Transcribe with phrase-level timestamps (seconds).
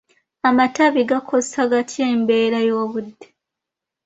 [0.49, 3.27] Amatabi gakosa gatya embeera y'obudde?